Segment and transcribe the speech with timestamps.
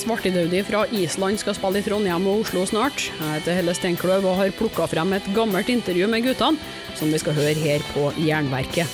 [0.00, 3.02] Svartidaudi fra Island skal spille i Trondheim og Oslo snart.
[3.18, 6.56] Jeg heter Helle Steinkløv og har plukka frem et gammelt intervju med guttene,
[6.96, 8.88] som vi skal høre her på Jernverket.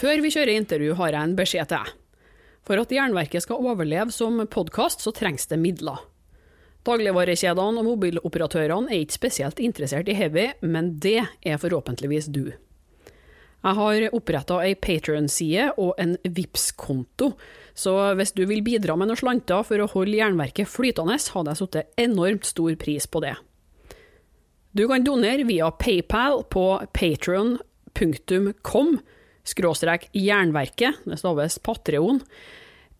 [0.00, 1.92] Før vi kjører intervju, har jeg en beskjed til deg.
[2.66, 6.02] For at Jernverket skal overleve som podkast, så trengs det midler.
[6.88, 12.48] Dagligvarekjedene og mobiloperatørene er ikke spesielt interessert i heavy, men det er forhåpentligvis du.
[13.60, 17.34] Jeg har oppretta ei Patron-side og en vips konto
[17.80, 21.60] så hvis du vil bidra med noen slanter for å holde jernverket flytende, hadde jeg
[21.62, 23.36] satt enormt stor pris på det.
[24.76, 28.88] Du kan donere via PayPal på patron.com
[30.14, 32.18] jernverket, det staves Patreon,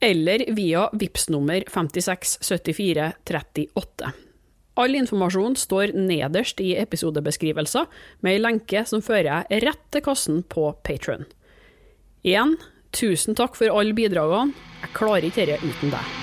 [0.01, 4.11] eller via VIPS nummer 567438.
[4.81, 7.85] All informasjon står nederst i episodebeskrivelser,
[8.25, 11.27] med ei lenke som fører jeg rett til kassen på Patron.
[12.25, 12.55] Igjen,
[12.95, 14.55] tusen takk for alle bidragene.
[14.81, 16.17] Jeg klarer ikke dette uten deg.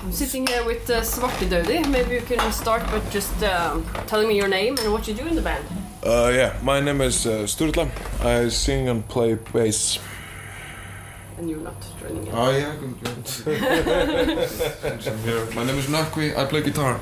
[0.00, 1.84] I'm sitting here with uh, Svartidaudi.
[1.90, 3.76] Maybe you can start by just uh,
[4.06, 5.64] telling me your name and what you do in the band.
[6.02, 7.90] Uh, yeah, my name is uh, Sturla.
[8.24, 9.98] I sing and play bass.
[11.40, 12.34] And you're not joining in.
[12.34, 13.16] Oh yeah, good, good.
[15.08, 15.46] I'm here.
[15.54, 16.36] My name is Nakwi.
[16.36, 17.00] I play guitar.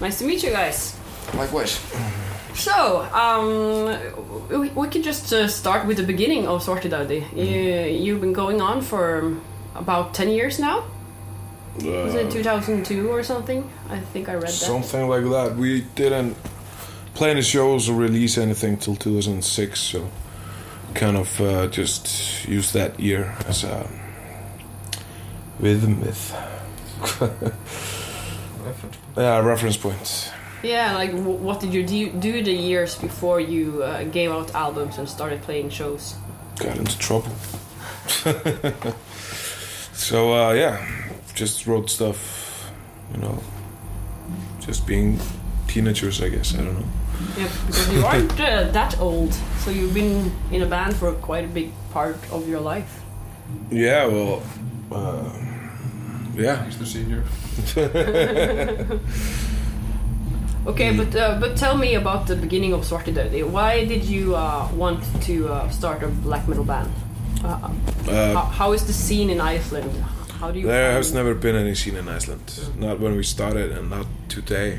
[0.00, 0.98] Nice to meet you guys.
[1.34, 1.78] Likewise.
[2.54, 3.96] So, um,
[4.48, 7.20] we, we could just uh, start with the beginning of Svartidaudi.
[7.36, 9.36] You, you've been going on for
[9.76, 10.82] about 10 years now?
[11.76, 13.70] Was it Uh, 2002 or something?
[13.88, 14.66] I think I read that.
[14.72, 15.54] something like that.
[15.56, 16.36] We didn't
[17.14, 20.10] play any shows or release anything till 2006, so
[20.94, 23.86] kind of uh, just use that year as a
[25.58, 26.32] rhythm myth.
[27.00, 28.96] Reference.
[29.16, 30.32] yeah, reference point.
[30.62, 34.54] Yeah, like w- what did you do, do the years before you uh, gave out
[34.54, 36.14] albums and started playing shows?
[36.58, 37.32] Got into trouble.
[39.92, 40.86] so uh, yeah,
[41.34, 42.70] just wrote stuff,
[43.12, 43.42] you know,
[44.60, 45.18] just being
[45.68, 46.54] teenagers, I guess.
[46.54, 46.86] I don't know.
[47.36, 49.32] Yeah, because you aren't uh, that old,
[49.64, 53.00] so you've been in a band for quite a big part of your life.
[53.70, 54.42] Yeah, well,
[54.92, 55.30] uh,
[56.36, 56.64] yeah.
[56.64, 57.22] He's the senior.
[60.66, 63.44] Okay, but uh, but tell me about the beginning of Svartidaudi.
[63.46, 66.90] Why did you uh, want to uh, start a black metal band?
[67.44, 67.72] Uh, how,
[68.08, 69.92] Uh, how is the scene in Iceland?
[70.40, 70.66] How do you?
[70.66, 72.48] there find- has never been any scene in Iceland.
[72.78, 74.78] Not when we started, and not today.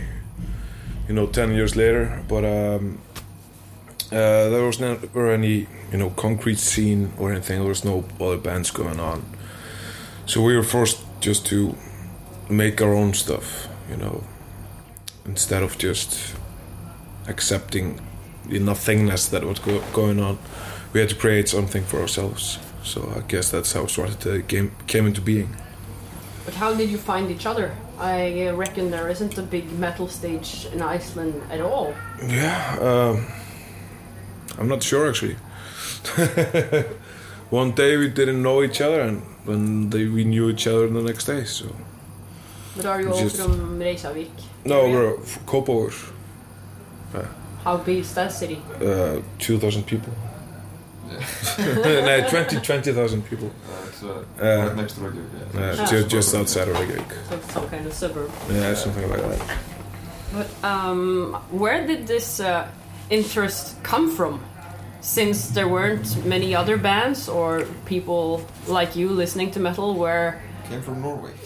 [1.08, 2.24] You know, ten years later.
[2.28, 3.00] But um,
[4.12, 7.60] uh, there was never any, you know, concrete scene or anything.
[7.60, 9.26] There was no other bands going on.
[10.26, 11.76] So we were forced just to
[12.50, 13.68] make our own stuff.
[13.90, 14.24] You know,
[15.26, 16.36] instead of just
[17.28, 18.00] accepting
[18.48, 20.38] the nothingness that was go- going on,
[20.94, 22.60] we had to create something for ourselves.
[22.84, 25.56] So I guess that's how started the game came into being.
[26.46, 27.72] But how did you find each other?
[28.00, 31.94] I reckon there isn't a big metal stage in Iceland at all.
[32.28, 33.26] Yeah, um,
[34.60, 35.38] I'm not sure actually.
[37.50, 41.02] One day we didn't know each other, and then they, we knew each other the
[41.02, 41.44] next day.
[41.46, 41.66] So
[42.76, 44.30] But are you all Just- from Reykjavik?
[44.66, 44.94] no, area?
[44.96, 45.94] we're f- Kópavogur,
[47.64, 48.62] How big is that city?
[48.82, 50.14] uh, two thousand people.
[52.06, 53.48] no, 20 20,000 people.
[53.48, 54.08] Uh, it's uh,
[54.42, 55.32] Uh, right next to Reykjavik.
[55.54, 55.62] Yeah.
[55.62, 55.86] Uh, Ah.
[55.92, 57.12] just, just outside of Reykjavik.
[57.30, 58.32] So it's some kind of suburb.
[58.52, 59.58] Yeah, something like that.
[60.34, 62.68] But um, where did this uh,
[63.10, 64.40] interest come from?
[65.02, 70.82] Since there weren't many other bands or people like you listening to metal, where Came
[70.82, 71.32] from Norway.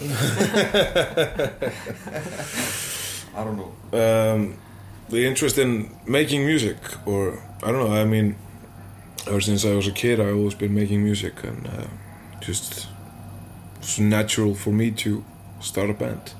[3.36, 3.72] I don't know.
[3.92, 4.56] um,
[5.10, 6.76] the interest in making music,
[7.06, 7.92] or I don't know.
[7.94, 8.34] I mean,
[9.30, 11.86] ever since I was a kid, I've always been making music, and uh,
[12.40, 12.88] just
[13.78, 15.24] it's natural for me to
[15.60, 16.34] start a band.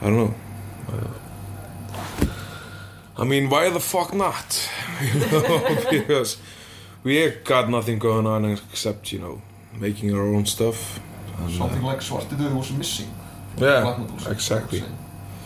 [0.00, 0.34] I don't know.
[0.88, 2.26] Uh,
[3.16, 4.70] I mean, why the fuck not?
[5.02, 6.36] You know, because
[7.02, 9.42] we got nothing going on except you know
[9.80, 11.00] making our own stuff.
[11.38, 13.08] And, uh, Something like Svartidaudi was missing.
[13.56, 14.80] Yeah, Black metal scene, exactly.
[14.80, 14.84] I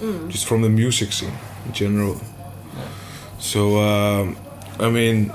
[0.04, 0.28] would say.
[0.32, 1.32] just from the music scene
[1.64, 2.20] in general.
[3.38, 4.36] So, um,
[4.78, 5.32] I mean,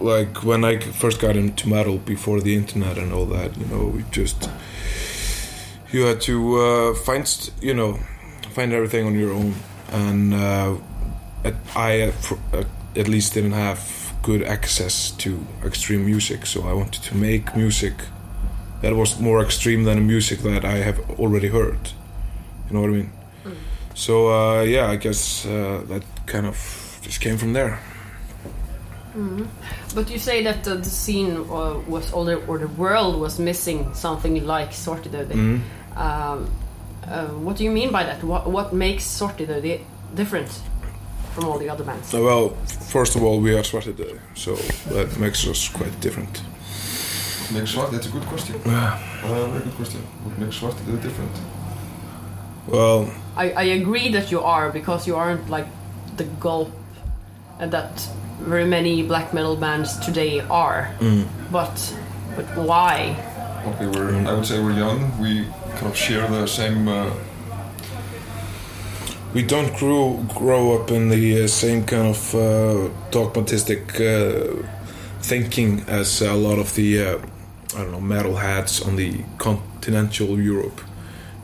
[0.00, 3.86] like when I first got into metal before the internet and all that, you know,
[3.86, 4.50] we just
[5.92, 7.98] you had to uh, find, you know,
[8.50, 9.54] find everything on your own,
[9.90, 10.76] and uh,
[11.74, 12.12] I uh,
[12.52, 12.64] uh,
[12.96, 17.94] at least didn't have good access to extreme music, so I wanted to make music
[18.82, 21.92] that was more extreme than the music that I have already heard.
[22.68, 23.12] You know what I mean?
[23.94, 27.80] So uh, yeah, I guess uh, that kind of just came from there.
[29.94, 33.38] But you say that uh, the scene uh, was, or the, or the world was
[33.38, 35.34] missing something like Svartidaudi.
[35.34, 35.60] Mhm.
[35.96, 36.46] Um,
[37.06, 38.22] uh, what do you mean by that?
[38.22, 39.80] What, what makes Svartidaudi
[40.14, 40.50] different
[41.34, 42.14] from all the other bands?
[42.14, 42.48] Uh, Well,
[42.92, 44.54] first of all, we are Svartidaudi, so
[44.94, 46.42] that makes us quite different.
[47.52, 48.54] Makes Swart, that's a good question.
[48.66, 50.00] Uh, very good question.
[50.24, 51.30] What makes Swart do different?
[52.66, 55.66] Well, I, I agree that you are because you aren't like
[56.16, 56.70] the gulp
[57.58, 58.06] and that
[58.40, 60.90] very many black metal bands today are.
[61.50, 61.96] But
[62.36, 63.16] but why?
[63.66, 65.18] Okay, we're, I would say we're young.
[65.20, 65.44] We
[65.74, 66.88] kind of share the same.
[66.88, 67.12] Uh,
[69.34, 74.66] we don't grow grow up in the uh, same kind of uh, dogmatistic uh,
[75.20, 77.18] thinking as a lot of the uh,
[77.76, 80.80] I don't know metalheads on the continental Europe.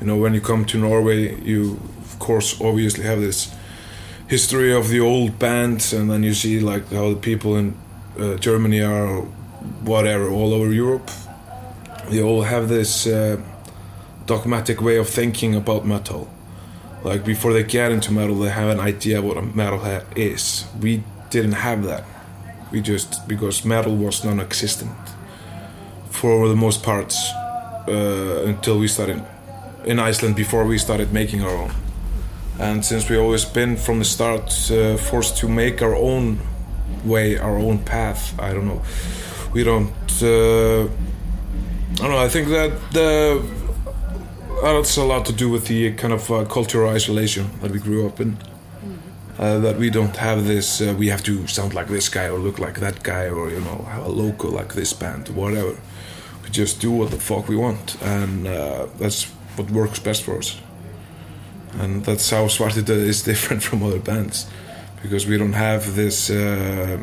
[0.01, 3.55] You know, when you come to Norway, you of course obviously have this
[4.29, 7.77] history of the old bands, and then you see like how the people in
[8.19, 9.21] uh, Germany are,
[9.83, 11.11] whatever, all over Europe.
[12.11, 13.41] They all have this uh,
[14.27, 16.29] dogmatic way of thinking about metal.
[17.03, 20.67] Like before they get into metal they have an idea what a metalhead is.
[20.81, 22.05] We didn't have that.
[22.73, 24.97] We just because metal was non-existent
[26.11, 27.31] for the most parts
[27.89, 29.23] uh, until we started
[29.85, 31.71] in iceland before we started making our own
[32.59, 36.39] and since we always been from the start uh, forced to make our own
[37.05, 38.83] way our own path i don't know
[39.53, 40.89] we don't uh, i
[41.99, 43.43] don't know i think that the
[44.63, 47.79] uh, that's a lot to do with the kind of uh, cultural isolation that we
[47.79, 48.39] grew up in.
[49.37, 52.39] Uh, that we don't have this, uh, we have to sound like this guy or
[52.39, 55.77] look like that guy or, you know, have a logo like this band, whatever.
[56.45, 59.25] We just do what the fuck we want, and uh, that's
[59.57, 60.57] what works best for us.
[61.81, 64.47] And that's how Svartida is different from other bands,
[65.03, 67.03] because we don't have this uh,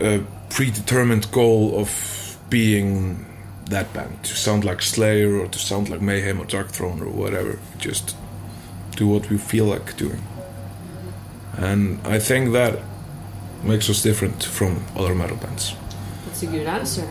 [0.00, 0.18] uh,
[0.50, 3.26] predetermined goal of being
[3.70, 7.58] that band to sound like Slayer or to sound like Mayhem or Darkthrone or whatever.
[7.74, 8.14] We just
[8.96, 10.22] do what we feel like doing,
[11.56, 12.78] and I think that
[13.64, 15.74] makes us different from other metal bands.
[16.26, 17.08] That's a good answer.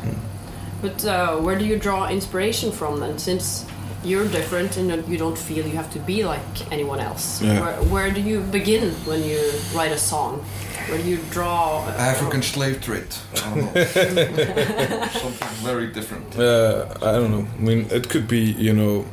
[0.81, 3.17] But uh, where do you draw inspiration from then?
[3.17, 3.65] Since
[4.03, 7.41] you're different and you don't feel you have to be like anyone else.
[7.41, 7.61] Yeah.
[7.61, 9.39] Where, where do you begin when you
[9.75, 10.43] write a song?
[10.89, 11.85] Where do you draw?
[11.85, 13.13] uh, African slave trade.
[13.35, 15.05] I don't know.
[15.11, 16.37] Something very different.
[16.37, 17.45] Uh, I don't know.
[17.57, 19.05] I mean, it could be you know.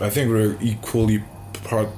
[0.00, 1.22] I think we're equally
[1.64, 1.88] part.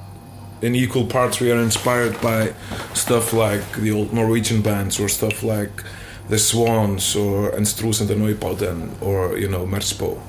[0.61, 2.53] In equal parts, we are inspired by
[2.93, 5.83] stuff like the old Norwegian bands, or stuff like
[6.29, 10.19] the Swans, or Einstürzende Neubauten, or you know Merzbow,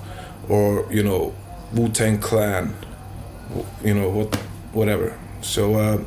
[0.48, 1.34] or you know
[1.72, 2.74] Wu Tang Clan,
[3.84, 4.34] you know what,
[4.72, 5.18] whatever.
[5.42, 5.98] So uh,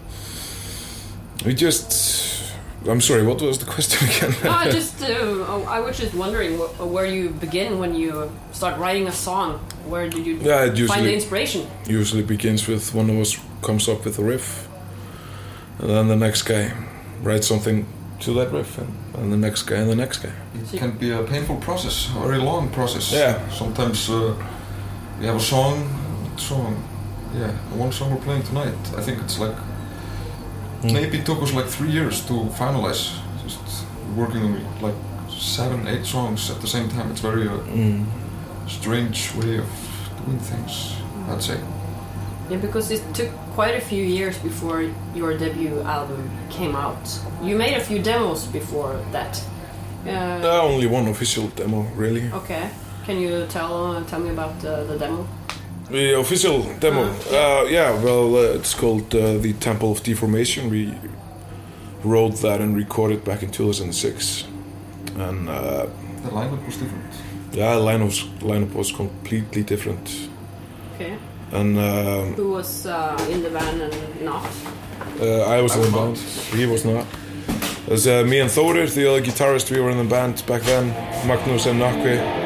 [1.45, 2.23] we just.
[2.87, 3.23] I'm sorry.
[3.25, 4.35] What was the question again?
[4.47, 9.07] I just uh, I was just wondering wh- where you begin when you start writing
[9.07, 9.57] a song.
[9.87, 11.65] Where do you Yeah, it find the inspiration?
[11.87, 14.67] usually begins with one of us comes up with a riff
[15.79, 16.71] and then the next guy
[17.23, 17.85] writes something
[18.19, 20.31] to that riff and, and the next guy and the next guy
[20.73, 23.11] It can be a painful process, a very long process.
[23.11, 23.49] Yeah.
[23.49, 24.33] Sometimes uh,
[25.19, 25.75] we have a song,
[26.37, 26.75] song,
[27.33, 28.75] yeah, one song we're playing tonight.
[28.97, 29.55] I think it's like
[30.83, 30.93] Mm.
[30.93, 33.09] maybe it took us like three years to finalize.
[33.43, 33.85] Just
[34.15, 34.95] working on like
[35.29, 37.09] seven, eight songs at the same time.
[37.11, 38.05] It's very uh, mm.
[38.67, 39.69] strange way of
[40.25, 40.95] doing things.
[41.29, 41.57] I'd say.
[42.49, 44.85] Yeah, because it took quite a few years before
[45.15, 46.99] your debut album came out.
[47.41, 49.41] You made a few demos before that.
[50.05, 50.11] Uh,
[50.43, 52.69] Uh, only one official demo really okay.
[53.05, 55.25] Can you tell uh, tell me about the, the demo?
[55.91, 60.93] the official demo uh, yeah well uh, it's called uh, the temple of deformation we
[62.03, 64.45] wrote that and recorded back in 2006
[65.17, 65.85] and uh,
[66.23, 67.13] The lineup was different.
[67.53, 70.09] yeah lineup lineup was completely different
[70.95, 71.17] Okay.
[71.55, 74.45] And um, Who was uh, in the band and not?
[75.19, 76.17] Uh, I was I in the band.
[76.17, 77.05] He was not.
[77.87, 79.71] It was uh, me and Thorir, the other guitarist.
[79.71, 80.87] We were in the band back then.
[81.27, 82.45] Magnus and Nakvi.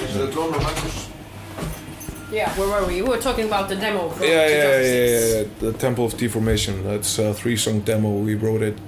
[0.00, 1.08] Is the drummer Magnus?
[2.30, 2.50] Yeah.
[2.58, 3.02] Where were we?
[3.02, 5.44] We were talking about the demo from Yeah, yeah, yeah, yeah, yeah.
[5.58, 6.82] The Temple of Deformation.
[6.84, 8.10] That's a three-song demo.
[8.10, 8.78] We wrote it.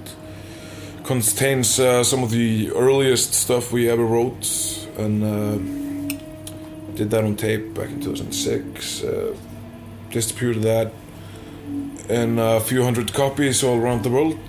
[1.05, 4.43] Contains uh, some of the earliest stuff we ever wrote,
[4.97, 5.57] and uh,
[6.95, 9.03] did that on tape back in 2006.
[9.03, 9.35] Uh,
[10.09, 10.91] distributed that
[12.09, 14.39] in a few hundred copies all around the world,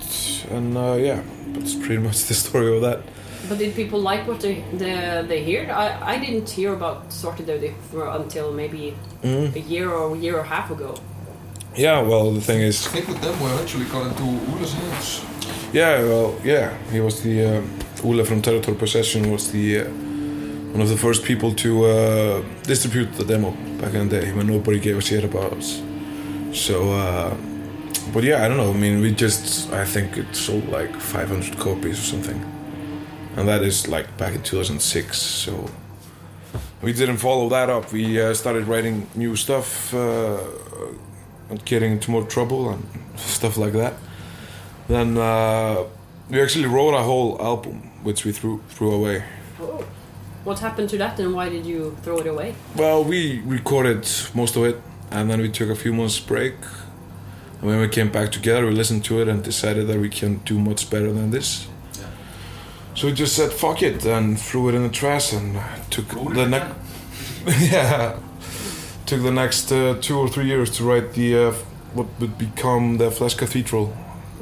[0.49, 3.01] and uh, yeah, that's pretty much the story of that.
[3.47, 5.69] But did people like what they the, they heard?
[5.69, 9.57] I, I didn't hear about Svartidaudi for until maybe Mm-hmm.
[9.57, 10.95] a year or a year and a half ago.
[11.75, 15.21] Yeah, well, the thing is, I think with them we eventually got into Ole's hands.
[15.73, 17.61] Yeah, well, yeah, he was the uh,
[18.03, 19.83] Ole from Terratur Possession was the uh,
[20.71, 24.47] one of the first people to uh, distribute the demo back in the day when
[24.47, 25.81] nobody gave a shit about us.
[26.53, 27.35] So, uh,
[28.13, 28.71] but yeah, I don't know.
[28.71, 32.39] I mean, we just I think it sold like 500 copies or something,
[33.35, 35.17] and that is like back in 2006.
[35.21, 35.69] So
[36.81, 37.91] we didn't follow that up.
[37.91, 40.39] We uh, started writing new stuff uh,
[41.49, 42.85] and getting into more trouble and
[43.17, 43.95] stuff like that.
[44.87, 45.83] Then uh,
[46.29, 49.23] we actually wrote a whole album, which we threw threw away.
[49.59, 49.85] Oh.
[50.43, 52.55] What happened to that and why did you throw it away?
[52.75, 56.53] Well, we recorded most of it, and then we took a few months break.
[57.59, 60.37] And when we came back together, we listened to it and decided that we can
[60.45, 61.67] do much better than this.
[62.95, 65.59] So we just said fuck it and threw it in the trash and
[65.91, 66.73] took the next
[67.61, 68.17] yeah
[69.05, 71.51] took the next uh, two or three years to write the uh,
[71.93, 73.95] what would become the Flesh Cathedral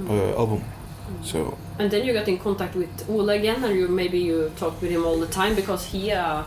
[0.09, 0.63] uh, album.
[1.23, 4.81] So And then you got in contact with Ole again and you maybe you talked
[4.81, 6.43] with him all the time because he uh,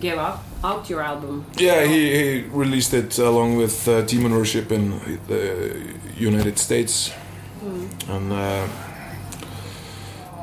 [0.00, 1.44] gave out, out your album.
[1.56, 4.90] Yeah, he, he released it along with uh, Daemon Worship in
[5.28, 7.12] the United States.
[8.08, 8.66] And uh,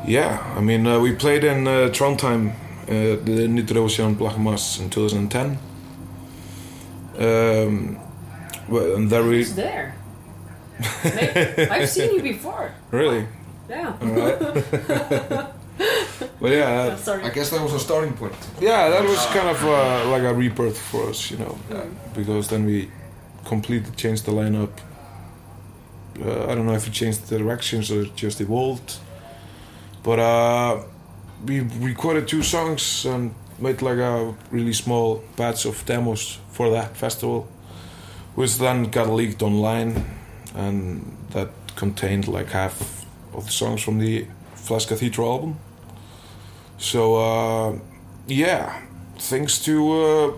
[0.06, 4.90] yeah, I mean, uh, we played in uh, Trondheim, uh, the Nidrosian Black Mass in
[4.90, 5.60] 2010.
[7.18, 8.00] Um,
[8.70, 9.42] well, and there we.
[9.42, 9.96] It's there.
[11.04, 12.72] Maybe- I've seen you before.
[12.92, 13.26] Really?
[13.70, 13.94] Yeah.
[14.02, 14.40] Alright.
[16.42, 17.24] but yeah, Sorry.
[17.24, 18.34] I guess that was a starting point.
[18.60, 21.58] yeah, that was kind of uh, like a rebirth for us, you know,
[22.16, 22.90] because then we
[23.46, 24.70] completely changed the lineup.
[26.22, 28.98] Uh, I don't know if we changed the directions or just evolved,
[30.04, 30.82] but uh,
[31.46, 36.98] we recorded two songs and made like a really small batch of demos for that
[36.98, 37.48] festival,
[38.36, 40.04] which then got leaked online,
[40.56, 45.60] and that contained like half of the songs from the Flesh Cathedral album.
[46.78, 47.80] So uh,
[48.28, 48.82] yeah,
[49.18, 50.34] thanks to uh,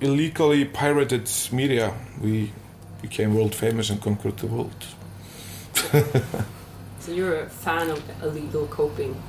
[0.00, 2.52] illegally pirated media, we
[3.02, 4.84] became world famous and conquered the world.
[7.00, 9.20] So you're a fan of illegal coping.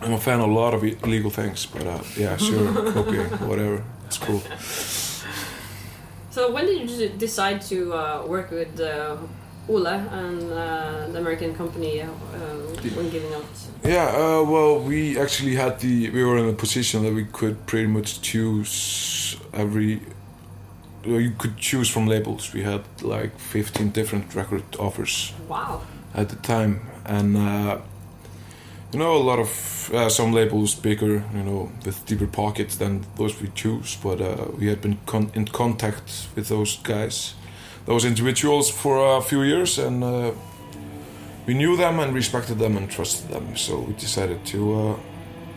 [0.00, 3.84] I'm a fan of a lot of illegal things, but uh, yeah, sure, copying, whatever,
[4.06, 4.40] it's cool.
[6.38, 9.16] So when did you decide to uh, work with uh,
[9.68, 12.06] Ole and uh, the American company uh,
[12.96, 13.44] when giving out?
[13.82, 17.66] Yeah, uh, well, we actually had the we were in a position that we could
[17.66, 20.00] pretty much choose every.
[21.04, 22.54] well, You could choose from labels.
[22.54, 25.80] We had like 15 different record offers Wow.
[26.14, 27.78] at the time, and uh,
[28.92, 33.04] you know, a lot of uh, some labels bigger, you know, with deeper pockets than
[33.16, 33.96] those we choose.
[34.02, 37.34] But uh, we had been con- in contact with those guys,
[37.86, 40.32] those individuals for a few years, and uh,
[41.46, 43.56] we knew them and respected them and trusted them.
[43.56, 44.96] So we decided to uh,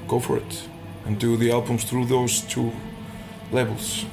[0.08, 0.68] go for it
[1.06, 2.72] and do the albums through those two
[3.52, 4.06] labels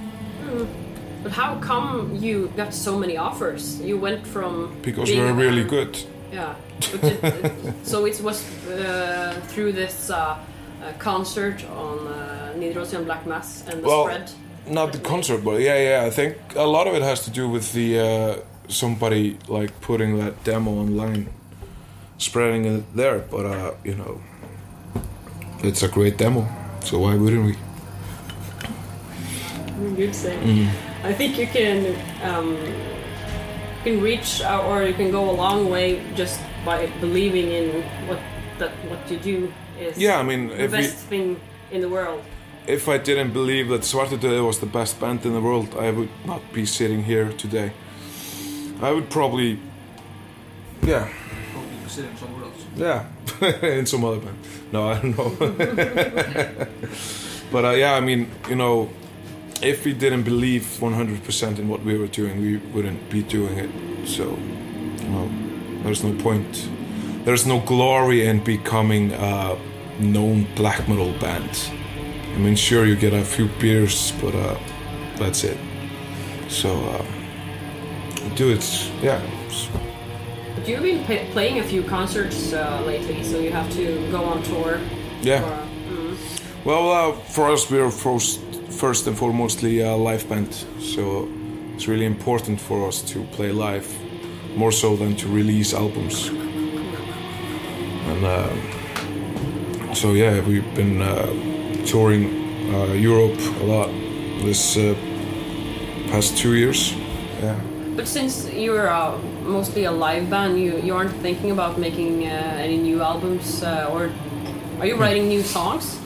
[1.22, 3.80] But how come you got so many offers?
[3.80, 5.96] You went from because being we're really good.
[6.32, 6.54] Yeah.
[6.80, 10.16] It, so it was uh, through this uh,
[10.82, 14.30] uh, concert on uh, Nidrosian Black Mass and the Well, spread.
[14.66, 16.06] Not the concert, but yeah, yeah.
[16.06, 18.36] I think a lot of it has to do with the uh,
[18.68, 21.28] somebody like putting that demo online,
[22.18, 23.20] spreading it there.
[23.20, 24.20] But uh, you know,
[25.62, 26.46] it's a great demo,
[26.84, 27.56] so why wouldn't we?
[29.96, 30.36] Good say.
[30.36, 30.68] Mm.
[31.04, 32.58] I think you can um,
[33.84, 38.18] can reach uh, or you can go a long way just by believing in what
[38.58, 41.36] that what you do is Yeah, I mean, the if we, best thing
[41.70, 42.22] in the world.
[42.66, 46.10] if I didn't believe that Svartidaudi was the best band in the world, I would
[46.26, 47.72] not be sitting here today.
[48.82, 49.58] I would probably,
[50.82, 51.08] yeah,
[51.52, 52.64] Probably sitting somewhere else.
[52.76, 53.04] Yeah,
[53.78, 54.36] in some other band.
[54.72, 55.30] No, I don't know.
[57.52, 58.88] but uh, yeah, I mean, you know,
[59.62, 63.70] if we didn't believe 100% in what we were doing, we wouldn't be doing it.
[64.06, 64.24] So,
[65.02, 65.30] you know,
[65.82, 66.68] there's no point.
[67.24, 69.58] There's no glory in becoming a
[69.98, 71.50] known black metal band.
[72.34, 74.56] I mean, sure, you get a few beers, but uh,
[75.16, 75.58] that's it.
[76.48, 77.04] So, uh,
[78.36, 78.90] do it.
[79.02, 79.20] Yeah.
[80.64, 84.42] you've been pa- playing a few concerts uh, lately, so you have to go on
[84.44, 84.80] tour.
[85.22, 85.42] Yeah.
[85.42, 88.40] Or, mm, Well, uh, for us, we're first,
[88.78, 91.28] first and foremostly a live band, so
[91.74, 93.88] it's really important for us to play live,
[94.56, 96.28] more so than to release albums.
[98.08, 101.26] And uh, so yeah, we've been uh,
[101.86, 102.26] touring
[102.72, 103.88] uh, Europe a lot
[104.44, 104.94] this uh,
[106.10, 106.94] past two years.
[107.42, 107.58] Yeah.
[107.96, 112.62] But since you're uh, mostly a live band, you, you aren't thinking about making uh,
[112.62, 114.12] any new albums, uh, or
[114.78, 115.98] are you writing new songs?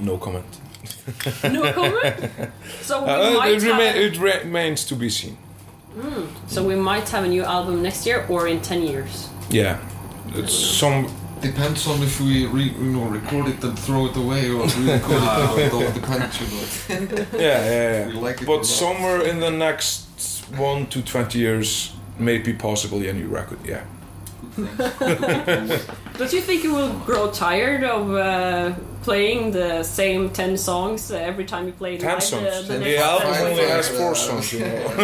[0.00, 0.69] No comment.
[1.44, 2.30] No comment.
[2.82, 5.36] So we Uh, might it, remain, have, it remains to be seen.
[6.46, 9.28] so we might have a new album next year or in ten years.
[9.50, 9.78] Yeah,
[10.34, 11.06] it's some.
[11.42, 15.22] Depends on if we re, you know record it and throw it away or re-record
[15.22, 15.58] it.
[15.66, 17.26] It all depends, you know.
[17.32, 18.20] Yeah, yeah, yeah.
[18.26, 23.58] Like but somewhere in the next one to twenty years, maybe possibly a new record.
[23.64, 23.82] Yeah.
[26.18, 31.16] Don't you think you will grow tired of uh, playing the same ten songs uh,
[31.16, 32.22] every time you play it Ten live?
[32.22, 32.66] songs.
[32.68, 33.70] The, the The, album only songs?
[33.70, 34.52] has four songs.
[34.52, 34.66] You know.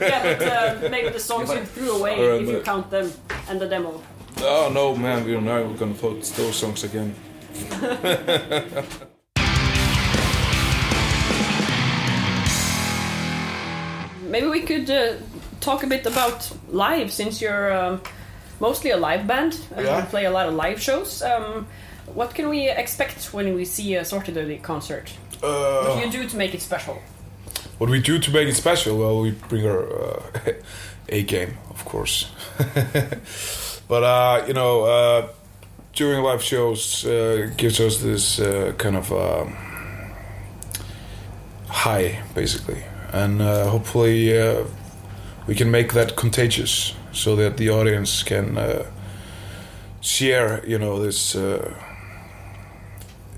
[0.00, 0.48] Yeah, but
[0.86, 3.12] uh, maybe the songs you threw away, Alright, if you count them,
[3.48, 4.02] and the demo.
[4.42, 7.14] oh no, man, we're never gonna put those songs again.
[14.22, 15.14] Maybe we could uh,
[15.60, 18.00] talk a bit about live, since you're um,
[18.60, 20.00] mostly a live band and Yeah.
[20.00, 21.22] you play a lot of live shows.
[21.22, 21.66] Um,
[22.14, 25.10] what can we expect when we see a Sorted concert?
[25.40, 26.94] What do Uh, you do to make it special?
[27.78, 28.96] what we do to make it special?
[28.98, 30.52] Well, we bring our uh,
[31.10, 32.26] A game, of course.
[33.88, 35.28] but uh, you know, uh,
[35.94, 39.56] during live shows, uh, gives us this uh, kind of um,
[41.68, 44.64] high, basically, and uh, hopefully uh,
[45.46, 48.84] we can make that contagious, so that the audience can uh,
[50.00, 51.34] share, you know, this.
[51.34, 51.74] Uh,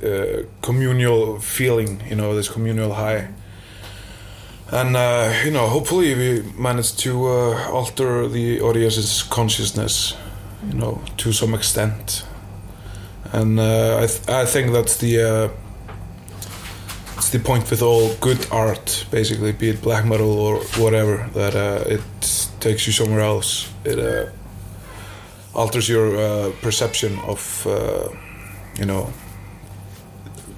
[0.02, 3.28] uh, communal feeling, you know, this communal high
[4.72, 10.14] and uh, you know hopefully we manage to uh, alter the audience's consciousness
[10.68, 12.24] you know to some extent
[13.32, 15.50] and uh, I, th- I think that's the
[17.16, 21.54] it's the point with all good art basically be it black metal or whatever that
[21.56, 24.30] uh, it takes you somewhere else it uh,
[25.54, 28.08] alters your uh, perception of uh,
[28.78, 29.12] you know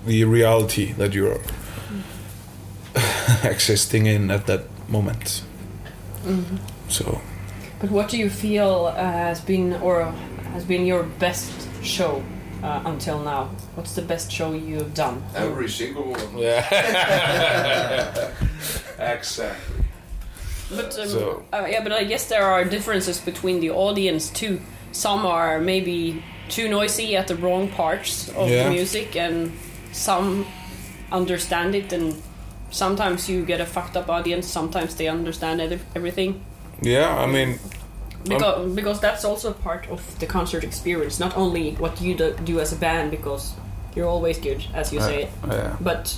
[0.06, 1.40] the reality that you're
[3.44, 5.42] existing in at that moment.
[6.88, 7.20] So
[7.80, 10.04] But what do you feel uh, has been or
[10.52, 12.22] has been your best show
[12.62, 13.48] uh, until now?
[13.74, 15.22] What's the best show you've done?
[15.34, 16.38] Every single one.
[16.38, 16.66] yeah,
[18.98, 19.81] exactly.
[20.76, 24.60] But um, So- uh, yeah, but I guess there are differences between the audience too.
[24.92, 28.64] Some are maybe too noisy at the wrong parts of Yeah.
[28.64, 29.52] the music, and
[29.92, 30.44] some
[31.10, 31.92] understand it.
[31.92, 32.14] And
[32.70, 34.46] sometimes you get a fucked up audience.
[34.46, 35.60] Sometimes they understand
[35.94, 36.40] everything.
[36.82, 37.58] Yeah, I mean,
[38.24, 42.60] Because, because that's also part of the concert experience, not only what you do, do
[42.60, 43.52] as a band, because
[43.96, 45.76] you're always good, as you say, yeah.
[45.80, 46.16] but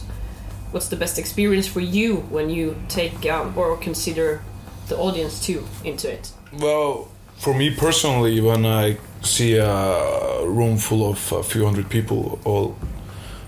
[0.74, 4.42] what's the best experience for you when you take um, or consider
[4.88, 6.32] the audience too into it?
[6.52, 12.40] Well, for me personally, when I see a room full of a few hundred people
[12.44, 12.76] all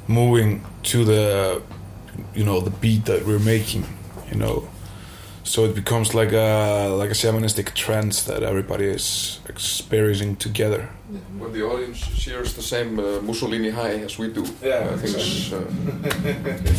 [0.06, 1.62] moving to the,
[2.32, 3.84] you know, the beat that we're making,
[4.30, 4.68] you know,
[5.46, 10.88] so it becomes like a like a shamanistic trance that everybody is experiencing together.
[11.38, 15.52] When the audience shares the same uh, Mussolini high as we do, Yeah, uh, things
[15.52, 15.60] uh,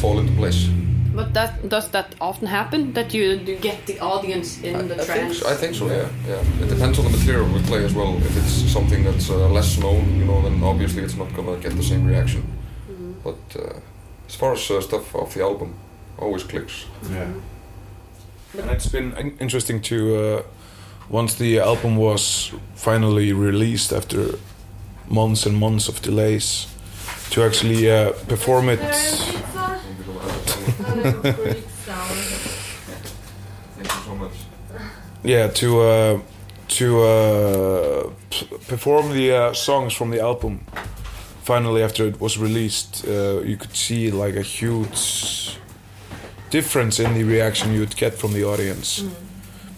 [0.02, 0.70] fall into place.
[1.16, 4.96] But that does that often happen that you, you get the audience in I, the
[4.96, 5.40] I think trance?
[5.40, 5.86] so, I think so.
[5.88, 6.64] Yeah, yeah.
[6.64, 8.18] It depends on the material we play as well.
[8.18, 11.76] If it's something that's uh, less known, you know, then obviously it's not gonna get
[11.76, 12.44] the same reaction.
[13.24, 13.80] But uh,
[14.28, 15.74] as far as uh, stuff off the album,
[16.20, 16.86] always clicks.
[17.12, 17.32] Yeah.
[18.58, 20.44] And it's been interesting to uh,
[21.10, 24.38] once the album was finally released after
[25.08, 26.68] months and months of delays
[27.30, 28.80] to actually uh, perform it.
[33.76, 34.32] Thank you so much.
[35.24, 36.20] Yeah, to uh,
[36.70, 40.66] to uh, p- perform the uh, songs from the album.
[41.44, 45.58] Finally, after it was released, uh, you could see like a huge
[46.50, 49.04] difference in the reaction you would get from the audience.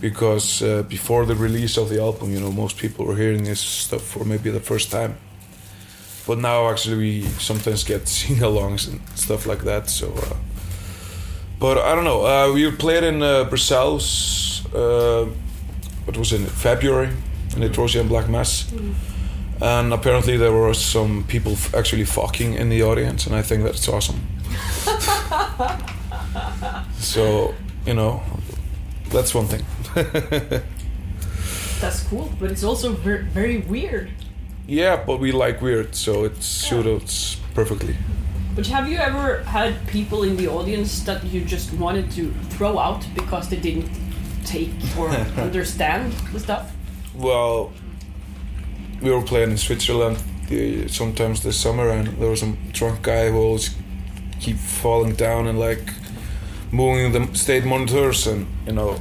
[0.02, 3.60] Because uh, before the release of the album, you know, most people were hearing this
[3.60, 5.18] stuff for maybe the first time.
[6.26, 9.90] But now, actually, we sometimes get sing-alongs and stuff like that.
[9.90, 10.36] So, uh,
[11.60, 12.26] but I don't know.
[12.26, 14.66] Uh, we played in uh, Brussels.
[14.74, 15.26] Uh,
[16.06, 16.40] what was it?
[16.48, 17.10] February
[17.56, 18.72] in the Trojan Black Mass.
[19.62, 23.64] And apparently there were some people f- actually fucking in the audience, and I think
[23.64, 24.22] that's awesome.
[26.98, 27.54] so
[27.86, 28.22] you know,
[29.10, 29.64] that's one thing.
[31.80, 34.12] That's cool, but it's also ver- very weird.
[34.68, 37.96] Yeah, but we like weird, so it suits perfectly.
[38.54, 42.78] But have you ever had people in the audience that you just wanted to throw
[42.78, 43.90] out because they didn't
[44.44, 46.76] take or understand the stuff?
[47.16, 47.72] Well,
[49.02, 50.18] we were playing in Switzerland
[50.50, 53.74] the, sometimes this summer, and there was some drunk guy who always
[54.42, 55.94] keep falling down and like
[56.72, 59.00] moving the state monitors, and you know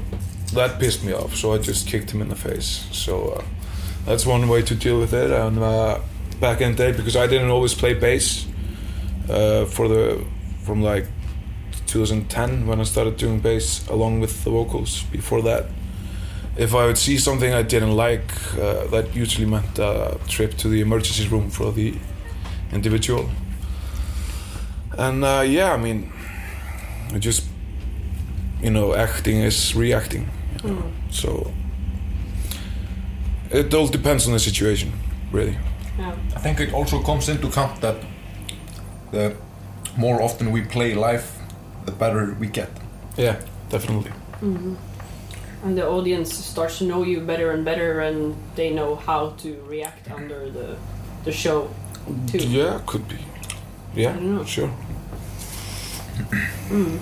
[0.54, 1.34] that pissed me off.
[1.34, 2.86] So I just kicked him in the face.
[2.92, 3.44] So uh,
[4.06, 5.30] that's one way to deal with it.
[5.30, 6.00] And uh,
[6.40, 8.46] back in the day, because I didn't always play bass
[9.28, 10.24] uh, for the
[10.64, 11.06] from like
[11.86, 15.02] 2010 when I started doing bass along with the vocals.
[15.04, 15.66] Before that,
[16.56, 20.68] if I would see something I didn't like, uh, that usually meant a trip to
[20.68, 21.94] the emergency room for the
[22.72, 23.30] individual.
[24.98, 26.12] And uh, yeah, I mean,
[27.14, 27.47] I just
[28.62, 30.28] you know, acting is reacting.
[30.64, 30.92] You know?
[31.10, 31.52] So
[33.50, 34.92] it all depends on the situation,
[35.32, 35.56] really.
[35.98, 36.14] Yeah.
[36.36, 37.96] I think it also comes into account that
[39.10, 39.34] the
[39.96, 41.26] more often we play live,
[41.86, 42.70] the better we get.
[43.16, 43.40] Yeah,
[43.70, 44.12] definitely.
[44.42, 44.74] Mm-hmm.
[45.64, 49.60] And the audience starts to know you better and better, and they know how to
[49.66, 50.76] react under the
[51.24, 51.68] the show
[52.28, 52.38] too.
[52.38, 53.16] Yeah, could be.
[53.94, 54.70] Yeah, I don't sure.
[56.68, 57.00] Mm.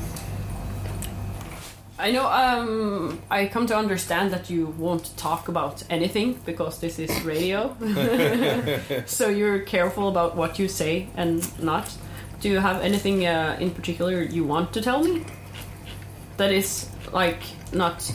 [1.98, 2.26] I know.
[2.26, 7.74] Um, I come to understand that you won't talk about anything because this is radio.
[9.06, 11.96] so you're careful about what you say and not.
[12.40, 15.24] Do you have anything uh, in particular you want to tell me?
[16.36, 18.12] That is like not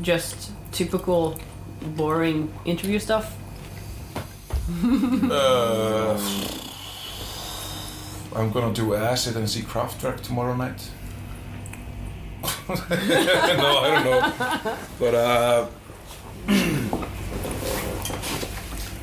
[0.00, 1.38] just typical
[1.96, 3.36] boring interview stuff.
[5.30, 6.18] Uh,
[8.36, 10.90] I'm gonna do acid and see Kraftwerk tomorrow night.
[12.68, 14.20] no, I don't know.
[14.98, 15.66] But uh,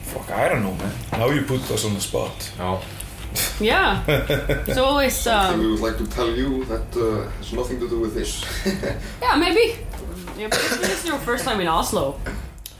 [0.03, 0.93] fuck, I don't know, man.
[1.11, 2.51] Now you put us on the spot.
[2.57, 2.81] No.
[3.59, 7.79] Yeah, it's always Something we um, would like to tell you that uh, has nothing
[7.81, 8.45] to do with this.
[9.21, 9.77] yeah maybe.
[10.37, 12.19] Yeah, but this is your first time in Oslo.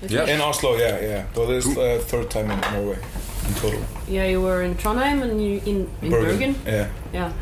[0.08, 0.26] Yeah.
[0.26, 1.26] In Oslo, yeah, yeah.
[1.34, 3.00] But this is the third time in Norway
[3.48, 3.82] in total.
[4.08, 6.56] Yeah, you were in Trondheim and you in, in Bergen.
[6.66, 7.34] Yeah, Yeah.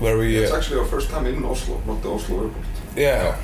[0.00, 0.36] Where we.
[0.36, 2.64] It's Uh, actually our first time in Oslo, not the Oslo airport.
[2.96, 3.36] yeah,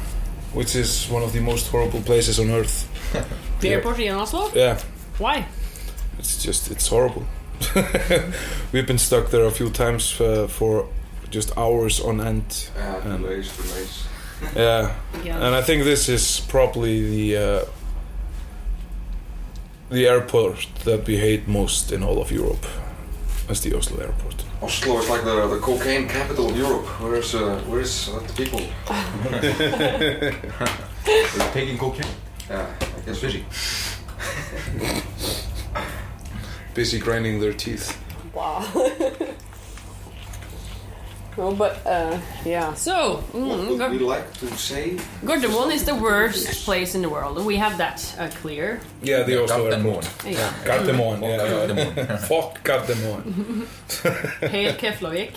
[0.54, 2.86] which is one of the most horrible places on earth.
[3.60, 3.74] The Yeah.
[3.76, 4.50] airport in Oslo?
[4.54, 4.78] Yeah,
[5.18, 5.44] Why?
[6.18, 7.24] it's just it's horrible.
[8.72, 10.86] We've been stuck there a few times uh, for
[11.30, 12.70] just hours on end.
[12.76, 14.04] Uh, Um, delays, delays.
[14.56, 14.90] Yeah,
[15.24, 15.46] Yeah.
[15.46, 17.64] and I think this is probably the uh,
[19.90, 22.64] the airport that we hate most in all of Europe.
[23.48, 24.44] As the Oslo airport.
[24.62, 26.84] Oslo is like the, the cocaine capital of Europe.
[27.00, 28.60] Where's uh, where's uh, the people?
[31.06, 32.06] We're taking cocaine.
[32.48, 33.44] Yeah, I guess Busy.
[36.74, 37.96] Busy grinding their teeth.
[38.34, 38.66] Wow.
[41.40, 42.74] no, but, uh, yeah.
[42.74, 44.96] So, What mm, would we like to say?
[45.24, 48.80] Gardermoen is the worst place in the world, and we have that uh, clear.
[49.02, 49.86] Yeah, the Oslo Gardermoen.
[49.86, 50.26] airport.
[50.26, 50.52] Yeah.
[50.64, 51.38] Gardermoen, yeah.
[51.52, 52.18] Gardermoen.
[52.28, 53.22] Fuck Gardermoen.
[54.50, 55.34] Helt Keflavik.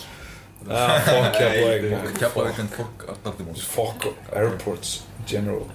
[0.70, 2.14] Ah, fuck Keflavik.
[2.20, 3.58] Keflavik and fuck Gardermoen.
[3.58, 5.70] Fuck airports in general.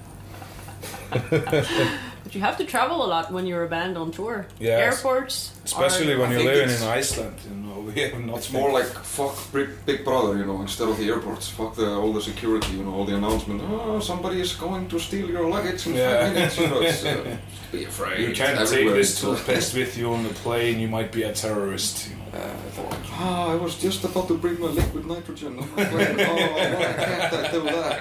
[1.11, 4.47] But you have to travel a lot when you're a band on tour.
[4.61, 4.95] Yes.
[4.97, 5.58] Airports.
[5.72, 8.72] Especially are, when I you're living in Iceland, you know, we have not It's more
[8.72, 11.48] like fuck Big, Big Brother, you know, instead of the airports.
[11.48, 13.61] Fuck the, all the security, you know, all the announcement.
[13.68, 16.24] Oh, somebody is going to steal your luggage in Yeah.
[16.24, 16.59] five minutes.
[16.59, 17.37] You know, it's, uh,
[17.72, 18.28] be afraid.
[18.28, 21.33] You can't take this it's, toothpaste with you on the plane, you might be a
[21.35, 22.11] terrorist.
[22.33, 25.85] Uh, I thought, ah, I was just about to bring my liquid nitrogen on my
[25.85, 26.16] plane.
[26.31, 27.98] oh, I can't I do that?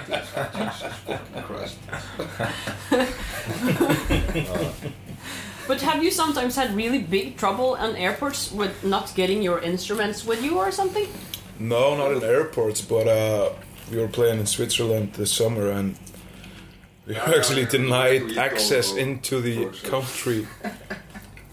[0.54, 1.78] Jesus fucking Christ.
[5.68, 10.24] But have you sometimes had really big trouble on airports with not getting your instruments
[10.24, 11.06] with you or something?
[11.58, 13.52] No, not in airports, but uh,
[13.90, 15.98] we were playing in Switzerland this summer and
[17.06, 20.48] we were actually denied access into the country.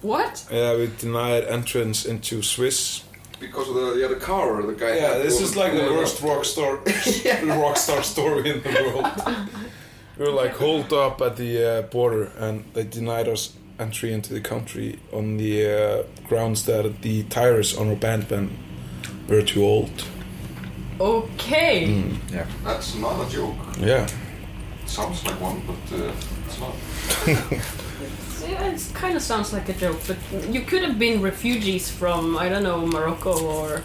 [0.02, 0.46] What?
[0.52, 3.04] Yeah, we denied entrance into Swiss.
[3.40, 4.98] Because of the, yeah, the car, the guy.
[4.98, 6.76] Yeah, this is like the worst rock star,
[7.60, 9.48] rock star story in the world.
[10.20, 14.34] We were like holed up at the uh, border, and they denied us entry into
[14.34, 18.50] the country on the uh, grounds that the tires on our band van
[19.28, 20.06] were too old.
[21.00, 21.88] Okay.
[21.88, 22.18] Mm.
[22.32, 22.46] Yeah.
[22.64, 23.56] That's not a joke.
[23.80, 24.08] Yeah,
[24.86, 26.12] Sounds like one, but uh,
[26.48, 26.76] it's not.
[28.48, 30.18] Yeah, it kind of sounds like a joke, but
[30.54, 33.82] you could have been refugees from, I don't know, Morocco or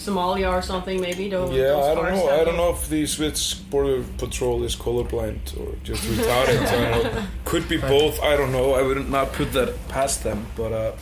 [0.00, 1.28] Somalia or something, maybe.
[1.28, 2.40] Those, Yeah, those I don't cars know.
[2.40, 6.66] I don't know if the Swiss border patrol is colorblind or just retarded.
[6.66, 7.22] I don't know.
[7.44, 8.20] Could be both.
[8.22, 8.72] I don't know.
[8.74, 10.46] I would not put that past them.
[10.56, 10.92] But uh,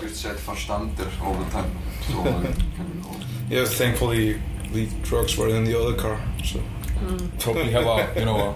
[0.00, 1.70] We've said verstander all the time.
[2.08, 4.40] So kind of yeah, thankfully
[4.72, 6.20] the drugs were in the other car.
[6.44, 6.60] So
[7.38, 8.54] Probably have a you know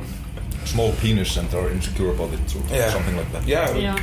[0.62, 2.90] a small penis and are insecure about it or Yeah.
[2.90, 3.46] something like that.
[3.46, 3.98] yeah, Yeah.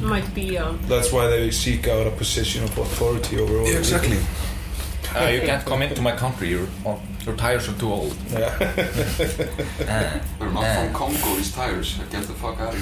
[0.00, 0.58] Might be.
[0.58, 3.66] Uh, that's why they seek out a position of authority over all.
[3.66, 4.18] Yeah, the exactly.
[5.14, 6.48] Uh, you can't come into my country.
[6.48, 8.16] Your oh, your tires are too old.
[8.18, 8.40] people.
[8.40, 10.24] Yeah.
[10.38, 11.98] They're not from Congo, these tires.
[12.10, 12.80] Get the fuck out of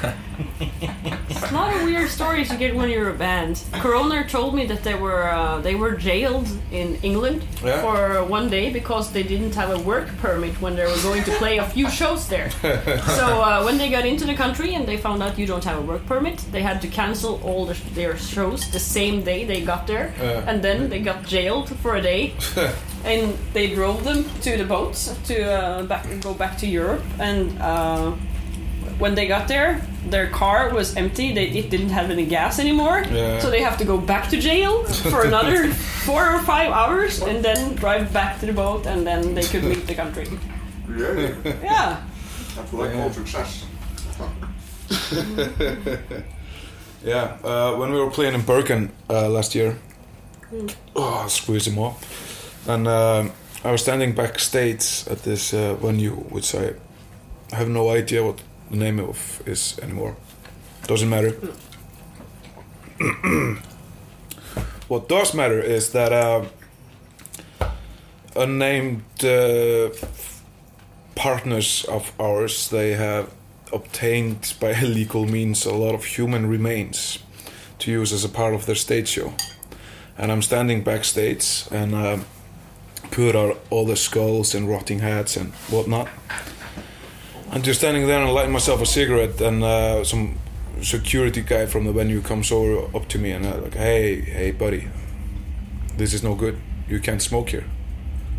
[0.00, 0.14] here.
[0.60, 3.62] It's not a weird story to get when you're a band.
[3.74, 7.80] Coroner told me that they were uh, they were jailed in England Yeah.
[7.82, 11.30] for one day because they didn't have a work permit when they were going to
[11.32, 12.50] play a few shows there.
[12.50, 15.78] so uh, when they got into the country and they found out you don't have
[15.78, 19.60] a work permit, they had to cancel all the, their shows the same day they
[19.60, 20.44] got there, Yeah.
[20.50, 22.34] and then they got jailed for a day.
[23.04, 27.56] and they drove them to the boats to uh, back, go back to Europe and.
[28.98, 31.32] When they got there, their car was empty.
[31.34, 33.40] They it didn't have any gas anymore, Yeah.
[33.40, 35.68] so they have to go back to jail for another
[36.06, 39.64] four or five hours, and then drive back to the boat, and then they could
[39.64, 40.26] leave the country.
[40.96, 41.96] Yeah, Yeah,
[42.56, 43.64] that's what I call success.
[47.04, 49.76] Yeah, uh, when we were playing in Bergen uh, last year,
[50.96, 51.96] oh, I squeezed him up,
[52.66, 53.30] and um
[53.64, 56.74] I was standing backstage at this uh, venue, which I
[57.52, 60.16] have no idea what the name of is anymore.
[60.86, 61.30] Doesn't matter.
[64.88, 66.44] what does matter is that uh,
[68.36, 69.90] unnamed uh,
[71.14, 73.32] partners of ours they have
[73.72, 77.18] obtained by illegal means a lot of human remains
[77.78, 79.34] to use as a part of their stage show.
[80.16, 82.24] And I'm standing backstage and um,
[83.10, 86.08] put out all the skulls and rotting heads and whatnot.
[87.58, 90.38] I'm just standing there and lighting myself a cigarette, and uh, some
[90.80, 94.52] security guy from the venue comes over up to me and uh, like, "Hey, hey,
[94.52, 94.86] buddy,
[95.96, 96.56] this is no good.
[96.88, 97.64] You can't smoke here."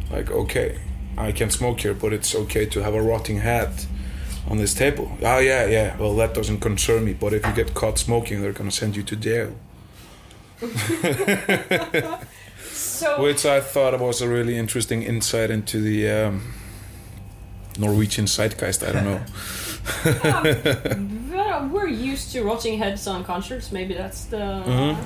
[0.10, 0.80] Like, okay,
[1.18, 3.88] I can smoke here, but it's okay to have a rotting head
[4.48, 5.12] on this table.
[5.22, 5.98] Oh yeah, yeah.
[5.98, 7.14] Well, that doesn't concern me.
[7.14, 9.54] But if you get caught smoking, they're gonna send you to jail.
[12.72, 16.54] so Which I thought was a really interesting insight into the um,
[17.80, 18.84] Norwegian zeitgeist.
[18.84, 19.22] I don't know.
[21.36, 23.72] well, we're used to rotting heads on concerts.
[23.72, 24.98] Maybe that's the Mhm.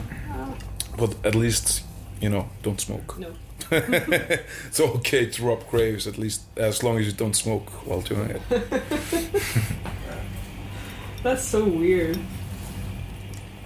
[0.97, 1.83] but at least,
[2.21, 3.17] you know, don't smoke.
[3.19, 3.27] no.
[4.67, 8.29] It's okay to rob graves, at least as long as you don't smoke while doing
[8.29, 8.41] it.
[11.23, 12.19] That's so weird.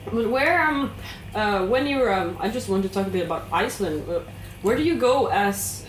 [0.06, 0.92] But where um,
[1.36, 4.08] uh, when you're um, I just want to talk a bit about Iceland.
[4.10, 4.20] Uh,
[4.62, 5.86] Where do you go as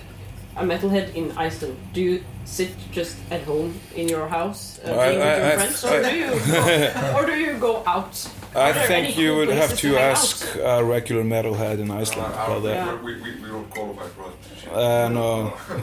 [0.57, 1.77] a metalhead in Iceland?
[1.95, 2.25] Do you
[2.57, 5.85] sit just at home in your house, uh, I- being with I- your I- friends,
[5.85, 8.15] or do you go, or do you go out?
[8.57, 12.63] I think you would have places to ask a regular metalhead in Iceland Uh, about
[12.63, 12.77] that.
[12.87, 13.03] Yeah.
[13.07, 14.37] we, we, we don't qualify for that.
[14.75, 15.31] Uh, no.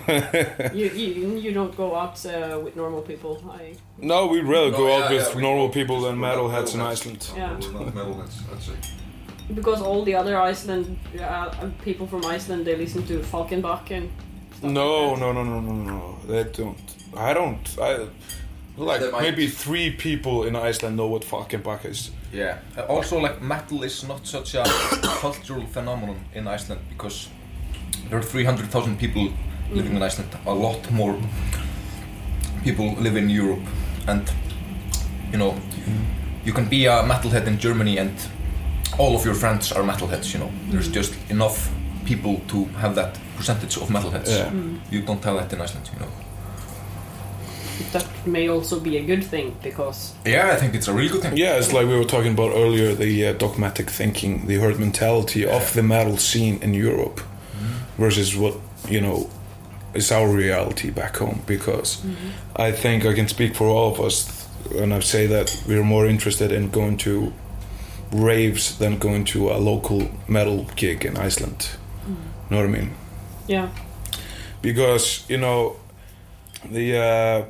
[0.79, 3.31] You, you you don't go out uh, with normal people.
[3.61, 3.75] I
[4.11, 6.37] No, we'd rather No, go yeah, out with yeah, we- normal people than we're not
[6.37, 6.91] metalheads in metalheads.
[6.91, 7.21] Iceland.
[7.37, 7.53] Yeah.
[7.61, 8.73] We're not metalheads, I'd say.
[9.59, 10.85] because all the other Iceland
[11.21, 14.09] uh, people from Iceland they listen to Falkenbach and.
[14.57, 16.17] Stuff No, no, no, no, no, no.
[16.27, 16.77] They don't.
[17.17, 17.77] I don't.
[17.81, 18.07] I
[18.77, 19.21] like They might.
[19.21, 22.11] maybe three people in Iceland know what Falkenbach is.
[22.33, 22.57] Yeah.
[22.77, 24.63] Uh, also, like metal is not such a
[25.21, 27.29] cultural phenomenon in Iceland because
[28.09, 29.29] there are 300,000 people
[29.71, 30.29] living in Iceland.
[30.45, 31.17] A lot more
[32.63, 33.63] people live in Europe,
[34.07, 34.29] and
[35.31, 35.55] you know,
[36.43, 38.13] you can be a metalhead in Germany, and
[38.97, 40.33] all of your friends are metalheads.
[40.33, 41.69] You know, there's just enough
[42.05, 44.29] people to have that percentage of metalheads.
[44.29, 44.49] Yeah.
[44.49, 44.79] Mm.
[44.91, 45.89] You don't have that in Iceland.
[45.93, 46.11] You know.
[47.91, 51.21] That may also be a good thing because Yeah, I think it's a really good
[51.21, 51.37] thing.
[51.37, 55.45] Yeah, it's like we were talking about earlier the uh, dogmatic thinking, the herd mentality
[55.45, 58.01] of the metal scene in Europe mm-hmm.
[58.01, 58.55] versus what,
[58.87, 59.29] you know,
[59.93, 61.41] is our reality back home.
[61.45, 62.61] Because mm-hmm.
[62.61, 66.07] I think I can speak for all of us when I say that we're more
[66.07, 67.33] interested in going to
[68.11, 71.69] raves than going to a local metal gig in Iceland.
[72.49, 72.91] Know what I mean?
[73.47, 73.69] yeah.
[74.61, 75.75] because you know
[76.71, 77.45] the uh,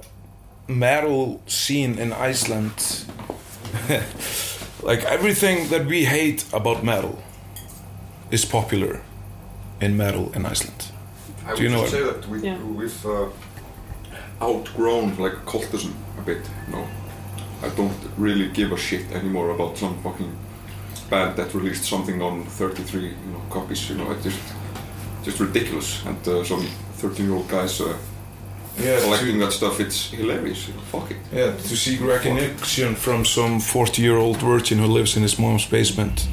[0.67, 3.05] metal scene in Iceland,
[4.83, 7.17] like everything that we hate about metal,
[8.31, 9.01] is popular
[9.81, 10.91] in metal in Iceland.
[11.47, 12.57] I Do you would know just say that we, Yeah.
[12.63, 13.29] we've uh,
[14.41, 16.41] outgrown like cultism a bit.
[16.67, 16.87] You know,
[17.63, 20.35] I don't really give a shit anymore about some fucking
[21.09, 23.89] band that released something on 33 you know, copies.
[23.89, 24.39] You know, it's just
[25.25, 26.05] just ridiculous.
[26.05, 26.65] And uh, some
[27.01, 27.97] 13-year-old guys uh,
[28.79, 29.79] Yeah, collecting that stuff.
[29.79, 30.69] It's hilarious.
[30.91, 31.17] Fuck it.
[31.33, 36.27] yeah, to seek recognition from some 40-year-old virgin who lives in his mom's basement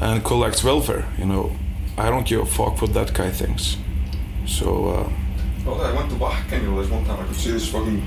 [0.00, 1.04] and collects welfare.
[1.18, 1.56] You know,
[1.98, 3.76] I don't give a fuck what that guy thinks.
[4.46, 4.66] So.
[4.88, 5.10] Uh,
[5.64, 8.02] Well, I went to you know, there's one time I could see these fucking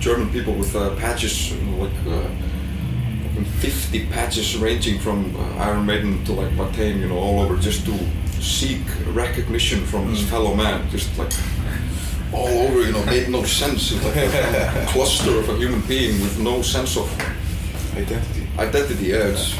[0.00, 2.28] German people with uh, patches, you know, like uh,
[3.60, 7.84] 50 patches ranging from uh, Iron Maiden to like Matane, you know, all over just
[7.86, 7.92] to
[8.46, 8.82] seek
[9.14, 10.88] recognition from his fellow man.
[10.90, 11.32] Just like
[12.32, 13.92] all over, you know, made no sense.
[13.92, 17.06] It's like a cluster of a human being with no sense of
[17.96, 18.46] identity.
[18.58, 19.06] identity.
[19.06, 19.54] Yeah, it's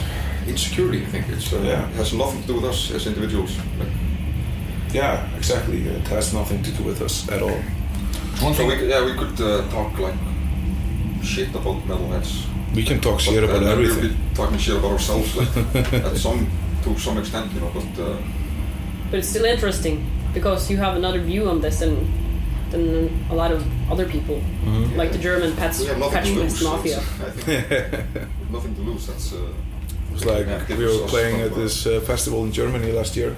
[0.47, 1.29] insecurity, I think.
[1.29, 1.89] It's, uh, Yeah.
[1.91, 3.57] It has nothing to do with us as individuals.
[3.79, 3.89] Like,
[4.93, 5.83] Yeah, exactly.
[5.89, 7.61] It has nothing to do with us at all.
[8.41, 10.15] One so thing, we, yeah, we could uh, talk like
[11.23, 12.45] shit about metalheads.
[12.75, 14.01] We can talk shit But, about uh, everything.
[14.01, 15.57] We'll be talking shit about ourselves, like
[16.09, 16.47] at some
[16.85, 17.71] to some extent, you know.
[17.75, 18.17] But uh,
[19.11, 22.13] But it's still interesting because you have another view on this than
[22.71, 24.43] than a lot of other people,
[24.97, 26.63] like the German patch, we have nothing to patchwork lose.
[26.63, 27.01] mafia.
[27.19, 27.77] That's- I think we
[28.41, 29.07] have nothing to lose.
[29.07, 29.53] That's uh,
[30.13, 33.37] It's like we were playing at this uh, festival in Germany last year,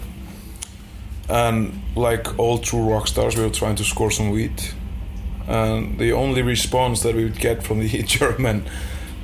[1.28, 4.62] and like all true rock stars, we were trying to score some weed,
[5.46, 8.64] and the only response that we would get from the German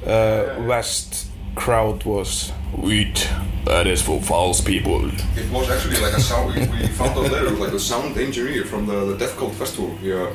[0.06, 3.20] uh, West crowd was "Weed,
[3.64, 6.54] that is for false people." It was actually like a sound.
[6.54, 9.90] We, we found out later, like a sound engineer from the, the Death Cult Festival.
[9.96, 10.30] He, uh,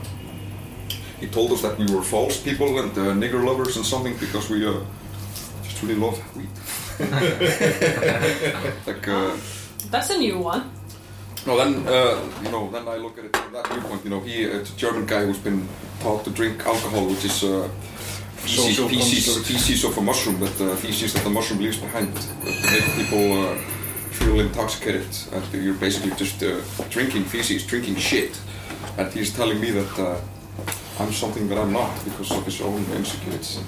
[1.20, 4.50] he told us that we were false people and uh, nigger lovers and something because
[4.50, 4.80] we uh,
[5.64, 6.50] just really love weed.
[8.88, 9.36] like, uh,
[9.92, 10.70] That's a new one.
[11.48, 14.04] no, then uh, you know, then I look at it from that viewpoint.
[14.04, 15.68] You know, he it's a German guy who's been
[16.02, 17.44] taught to drink alcohol, which is
[18.50, 22.14] feces, Social feces, feces of a mushroom that uh, feces that the mushroom leaves behind,
[22.16, 23.56] that make people uh,
[24.12, 25.08] feel intoxicated.
[25.32, 26.60] And you're basically just uh,
[26.90, 28.40] drinking feces, drinking shit.
[28.98, 30.18] And he's telling me that uh,
[31.00, 33.60] I'm something that I'm not because of his own insecurities.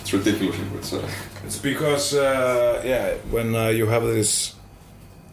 [0.00, 0.56] It's ridiculous.
[0.78, 1.08] It's, uh,
[1.44, 4.54] It's because uh, yeah, when uh, you have this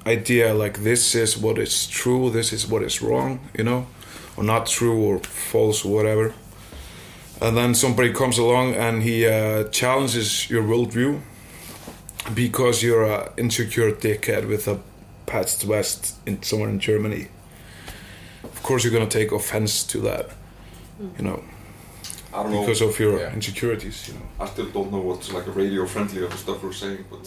[0.06, 3.88] idea like this is what is true, this is what is wrong, you know,
[4.38, 6.34] or not true or false or whatever,
[7.42, 11.22] and then somebody comes along and he uh, challenges your worldview
[12.34, 14.80] because you're a insecure dickhead with a
[15.26, 17.28] patched vest in somewhere in Germany.
[18.44, 20.30] Of course, you're gonna take offense to that,
[21.18, 21.44] you know,
[22.34, 22.62] I don't know.
[22.62, 23.34] because of your Yeah.
[23.34, 24.26] insecurities, you know.
[24.40, 27.20] I still don't know what's like a radio friendly of the stuff we're saying, but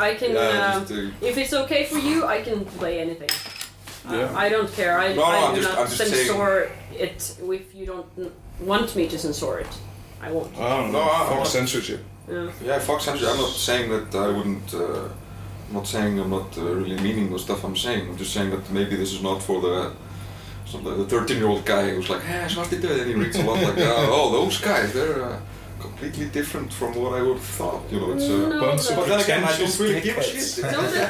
[0.00, 0.32] I can.
[0.34, 3.28] yeah, um, just, uh, if it's okay for you, I can play anything.
[4.10, 4.32] Yeah.
[4.36, 4.98] I don't care.
[4.98, 8.06] I, No, no, I I'm do just- not I'm saying- censor it if you don't
[8.60, 9.68] want me to censor it.
[10.20, 10.56] I won't.
[10.58, 12.00] I don't No, I- Fuck I'm- censorship.
[12.30, 12.50] Yeah.
[12.64, 13.30] Yeah, fuck censorship.
[13.34, 14.74] I'm not saying that I wouldn't.
[14.74, 15.08] Uh,
[15.68, 18.08] I'm not saying I'm not uh, really meaning the stuff I'm saying.
[18.08, 19.92] I'm just saying that maybe this is not for the.
[20.66, 23.42] So the 13 year old guy who's like, hey, what did And he reads a
[23.42, 23.84] lot like, uh,
[24.16, 25.40] oh, those guys, they're uh,
[25.80, 27.82] completely different from what I would have thought.
[27.90, 28.24] You know, it's.
[28.24, 30.62] Uh, No, Bunch of but- But then again, I don't really give a shit.
[30.64, 31.00] No, the,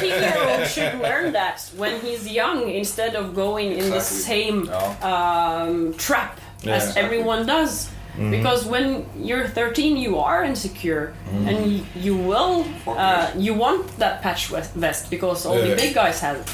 [0.00, 4.64] 13 year old should learn that when he's young instead of going in the same
[4.64, 5.10] Yeah.
[5.12, 6.76] um, trap Yeah.
[6.76, 7.88] as everyone does.
[8.30, 11.14] Because when you're 13, you are insecure,
[11.48, 15.70] and y- you will, uh, you want that patch vest- vest because all Yeah.
[15.74, 16.48] the big guys have it.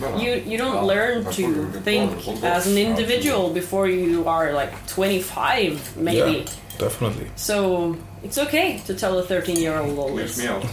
[0.00, 2.44] No, You you don't well, learn to think gonna call it.
[2.44, 6.38] as an individual before you are like 25, maybe.
[6.38, 6.44] Yeah,
[6.78, 7.28] definitely.
[7.36, 10.38] So it's okay to tell a 13 year old all this.
[10.38, 10.64] me out.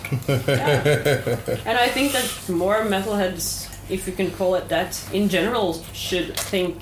[1.66, 6.36] And I think that more metalheads, if you can call it that, in general, should
[6.38, 6.78] think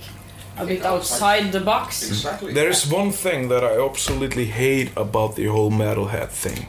[0.57, 2.07] a bit outside the box.
[2.07, 2.53] Exactly.
[2.53, 6.67] There is one thing that I absolutely hate about the whole metalhead thing.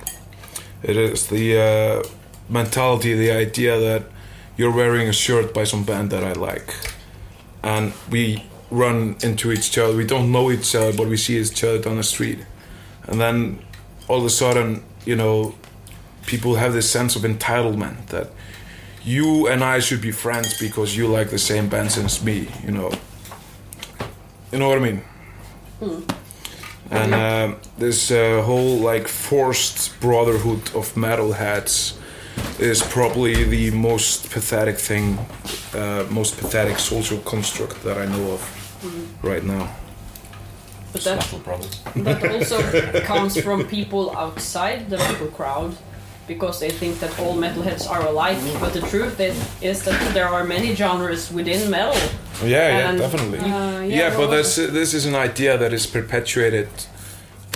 [0.82, 2.02] It is the uh,
[2.48, 4.02] mentality, the idea that
[4.60, 6.74] you're wearing a shirt by some band that I like,
[7.62, 9.96] and we run into each other.
[9.96, 12.40] We don't know each other, but we see each other on the street,
[13.08, 13.58] and then
[14.06, 15.54] all of a sudden, you know,
[16.26, 18.28] people have this sense of entitlement that
[19.02, 22.48] you and I should be friends because you like the same bands as me.
[22.62, 22.90] You know,
[24.52, 25.02] you know what I mean?
[26.90, 31.96] And um this uh, whole like forced brotherhood of metalheads
[32.58, 35.18] is probably the most pathetic thing,
[35.74, 38.40] uh, most pathetic social construct that I know of
[39.22, 39.68] right now.
[40.92, 41.20] But that,
[41.94, 45.76] that also comes from people outside the metal crowd
[46.26, 48.38] because they think that all metalheads are alike.
[48.60, 52.00] But the truth is, is that there are many genres within metal.
[52.44, 53.38] Yeah, yeah, definitely.
[53.38, 56.68] uh, yeah, yeah, but well- that's this is an idea that is perpetuated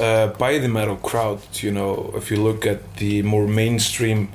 [0.01, 1.41] uh, by the metal crowd.
[1.63, 4.29] You know, if you look at the more mainstream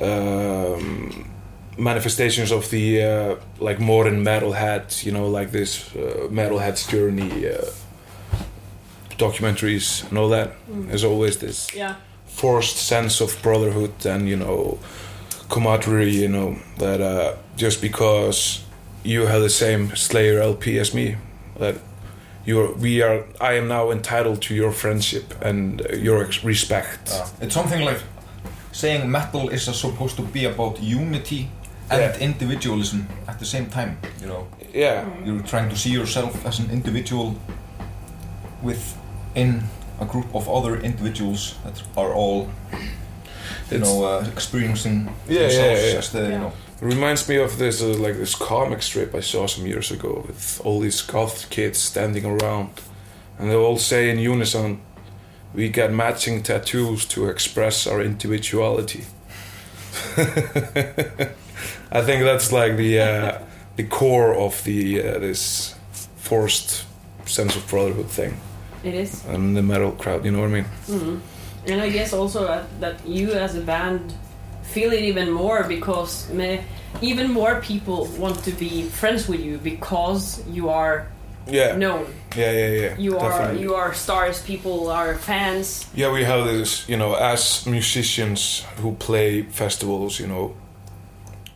[0.00, 1.24] um,
[1.78, 7.64] manifestations of the uh, like modern metalhead, you know, like this uh, metalhead's journey uh,
[9.18, 10.52] documentaries and all that.
[10.68, 11.94] There's always this Yeah.
[12.26, 14.78] forced sense of brotherhood and you know
[15.48, 16.10] camaraderie.
[16.22, 18.60] You know that uh, just because
[19.04, 21.16] you have the same Slayer LP as me,
[21.58, 21.74] that
[22.46, 23.24] you are, we are.
[23.40, 27.10] I am now entitled to your friendship and uh, your ex- respect.
[27.12, 28.00] Uh, it's something like
[28.72, 31.48] saying metal is uh, supposed to be about unity
[31.90, 32.16] and Yeah.
[32.20, 33.96] individualism at the same time.
[34.20, 37.34] You know, Yeah, you're trying to see yourself as an individual
[38.62, 39.62] within
[40.00, 45.46] a group of other individuals that are all, you It's- know, uh, experiencing Yeah, yeah,
[45.48, 45.98] themselves yeah, yeah.
[45.98, 46.52] as the, you know.
[46.82, 50.24] It reminds me of this uh, like this comic strip I saw some years ago
[50.26, 52.68] with all these goth kids standing around,
[53.38, 54.78] and they all say in unison,
[55.54, 59.04] "We get matching tattoos to express our individuality."
[61.92, 63.38] I think that's like the uh,
[63.76, 65.74] the core of the uh, this
[66.16, 66.84] forced
[67.26, 68.36] sense of brotherhood thing
[68.84, 69.24] It is.
[69.26, 70.24] and the metal crowd.
[70.24, 70.64] You know what I mean?
[70.86, 71.18] Mm-hmm.
[71.66, 74.14] And I guess also that, that you as a band
[74.62, 76.60] feel it even more because me,
[77.02, 81.06] even more people want to be friends with you because you are
[81.46, 82.06] Yeah, known.
[82.36, 82.96] yeah, yeah, yeah.
[82.98, 84.42] You are you are stars.
[84.42, 85.86] People are fans.
[85.94, 90.54] Yeah, we have this, you know, as musicians who play festivals, you know,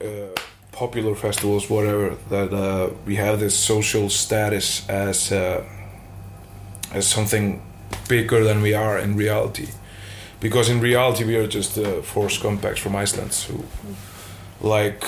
[0.00, 0.34] uh,
[0.72, 5.62] popular festivals, whatever, that uh, we have this social status as uh,
[6.92, 7.62] as something
[8.08, 9.68] bigger than we are in reality.
[10.40, 13.64] Because in reality, we are just uh, four scumbags from Iceland who
[14.60, 15.04] like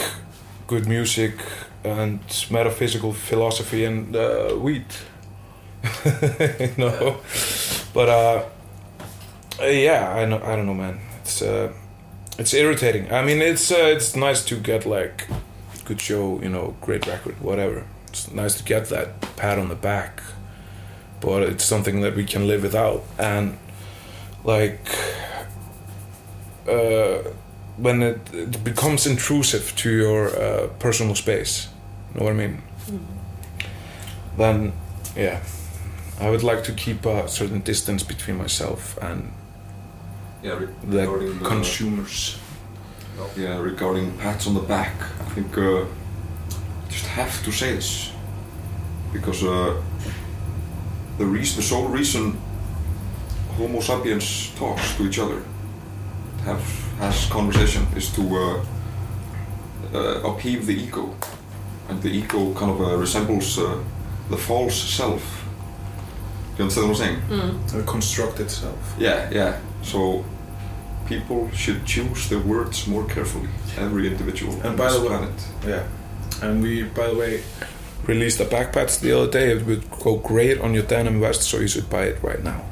[0.66, 1.35] good music
[1.87, 2.20] and
[2.51, 4.87] metaphysical philosophy and uh, weed.
[6.05, 7.18] you know,
[7.95, 8.45] but uh,
[9.62, 10.41] yeah, I know.
[10.43, 11.01] I don't know, man.
[11.20, 11.72] It's uh,
[12.39, 13.12] it's irritating.
[13.12, 15.26] I mean, it's uh, it's nice to get like
[15.84, 17.87] good show, you know, great record, whatever.
[18.09, 20.22] It's nice to get that pat on the back,
[21.20, 23.05] but it's something that we can live without.
[23.18, 23.57] And
[24.45, 24.80] like
[26.68, 27.18] uh,
[27.76, 31.68] when it, it becomes intrusive to your uh, personal space,
[32.17, 32.62] know what I mean?
[34.37, 34.73] Then,
[35.17, 35.41] yeah,
[36.21, 39.33] I would like to keep a certain distance between myself and
[40.43, 40.55] Yeah,
[40.85, 42.39] the regarding the- consumers.
[43.37, 45.85] Yeah, regarding pats on the back, I think uh,
[46.89, 48.12] just have to say this
[49.12, 49.83] because uh,
[51.19, 52.39] the reason, the sole reason
[53.57, 55.43] Homo sapiens talks to each other,
[56.45, 56.61] have
[56.99, 58.64] has conversation, is to uh,
[59.95, 61.14] uh, upheave the ego,
[61.89, 63.78] and the ego kind of uh, resembles uh,
[64.30, 65.45] the false self.
[66.59, 67.18] You understand what I'm
[67.70, 67.82] saying?
[67.82, 68.95] Uh, construct itself.
[68.99, 69.61] Yeah, yeah.
[69.82, 70.24] So
[71.07, 73.49] people should choose their words more carefully.
[73.76, 75.47] Every individual And on by this the way- planet.
[75.66, 75.87] Yeah.
[76.43, 77.43] And we, by the way,
[78.07, 79.53] released the backpacks the other day.
[79.53, 82.62] It would go great on your denim vest, so you should buy it right now.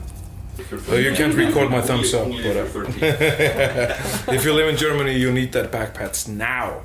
[0.87, 3.05] So you can't record my thumbs up, Only but if uh, you're 13.
[4.35, 6.81] if you live in Germany, you need that backpacks now.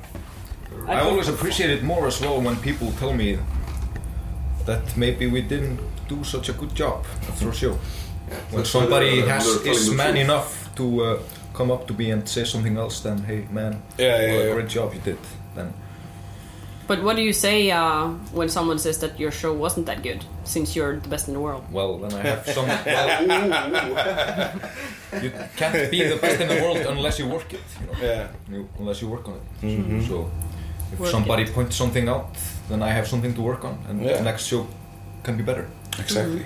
[0.90, 3.38] I always appreciate it more as well when people tell me
[4.66, 5.78] that maybe we didn't
[6.08, 7.78] do such a good job after a show.
[8.50, 10.24] When somebody has is man truth.
[10.24, 11.18] enough to uh,
[11.54, 14.46] come up to me and say something else than hey man, Yeah, yeah, what a
[14.48, 14.54] yeah.
[14.54, 15.18] great job you did.
[15.54, 15.72] Then
[16.86, 20.24] But what do you say uh, when someone says that your show wasn't that good,
[20.44, 21.64] since you're the best in the world?
[21.72, 22.66] well, then I have some.
[22.66, 23.22] well,
[25.22, 27.60] you can't be the best in the world unless you work it.
[27.80, 28.28] You know, Yeah.
[28.50, 29.66] you, unless you work on it.
[29.66, 30.06] Mhm.
[30.08, 30.30] So
[30.92, 32.28] if Work somebody points something out,
[32.68, 34.16] then I have something to work on, and Yeah.
[34.18, 34.66] the next show
[35.22, 35.66] can be better.
[35.98, 36.42] Exactly.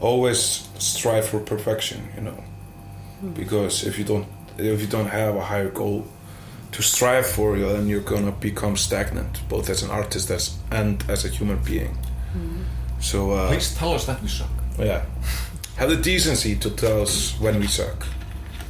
[0.00, 2.38] Always strive for perfection, you know.
[3.34, 4.26] Because if you don't
[4.58, 6.04] if you don't have a higher goal
[6.72, 11.02] to strive for, you then you're gonna become stagnant, both as an artist as and
[11.08, 11.96] as a human being.
[13.00, 14.50] So uh, Please tell us that we suck.
[14.78, 15.02] yeah,
[15.76, 18.06] have the decency to tell us when we suck.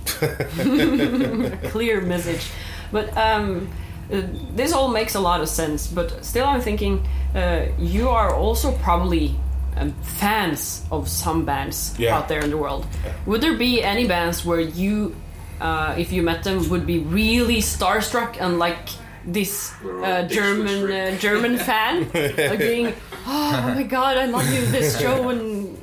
[1.73, 2.51] clear message.
[2.93, 3.69] But um,
[4.13, 4.23] uh,
[4.55, 5.87] this all makes a lot of sense.
[5.87, 9.35] But still, I'm thinking uh, you are also probably
[9.77, 12.17] um, fans of some bands Yeah.
[12.17, 12.87] out there in the world.
[13.05, 13.13] Yeah.
[13.27, 15.15] Would there be any bands where you,
[15.61, 18.89] uh, if you met them, would be really starstruck and like
[19.27, 22.93] this uh, German uh, German fan, like being,
[23.27, 25.79] oh my god, I love you this show and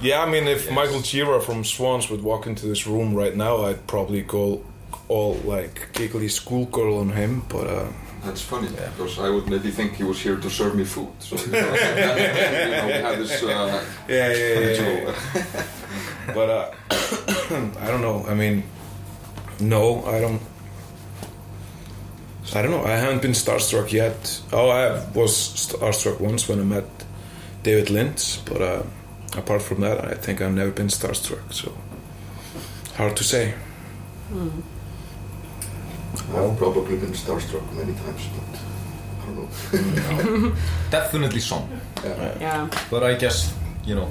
[0.00, 3.66] Yeah, I mean, if Michael Gira from Swans would walk into this room right now,
[3.66, 4.62] I'd probably go
[5.08, 7.42] all like giggly schoolgirl on him.
[7.48, 7.88] But uh,
[8.24, 11.08] That's funny because I would maybe think he was here to serve me food.
[11.18, 13.42] So you know, you know we have this.
[13.42, 15.14] Uh, yeah, yeah, so,
[16.34, 16.70] but uh,
[17.80, 18.24] I don't know.
[18.28, 18.62] I mean,
[19.60, 20.40] no, I don't.
[22.54, 22.84] I don't know.
[22.84, 24.40] I haven't been starstruck yet.
[24.52, 26.84] Oh, I was starstruck once when I met
[27.62, 28.82] David Lynch, but uh,
[29.36, 31.52] apart from that, I think I've never been starstruck.
[31.52, 31.72] So
[32.96, 33.54] hard to say.
[36.14, 38.60] I've probably been starstruck many times, but
[39.22, 40.52] I don't know.
[40.90, 41.68] Definitely some.
[42.04, 42.38] Yeah.
[42.40, 42.68] Yeah.
[42.90, 43.54] But I guess,
[43.84, 44.08] you know,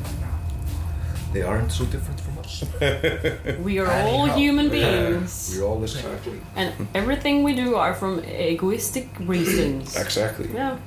[1.34, 2.64] they aren't so different from us.
[3.64, 4.36] We are all Anyhow.
[4.38, 5.10] human Yeah.
[5.10, 5.54] beings.
[5.56, 6.06] We're all the same.
[6.06, 6.40] Exactly.
[6.56, 9.96] And everything we do are from egoistic reasons.
[10.06, 10.50] Exactly.
[10.54, 10.78] Yeah.